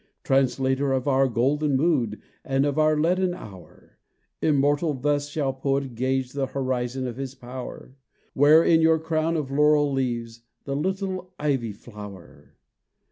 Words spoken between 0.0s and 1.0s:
Translator